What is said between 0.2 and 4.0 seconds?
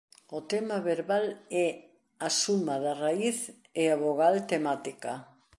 O tema verbal é a suma da raíz e a